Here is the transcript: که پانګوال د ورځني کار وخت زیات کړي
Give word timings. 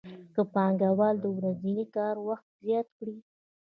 که 0.33 0.41
پانګوال 0.53 1.15
د 1.21 1.25
ورځني 1.37 1.83
کار 1.95 2.15
وخت 2.27 2.47
زیات 2.63 2.87
کړي 2.97 3.17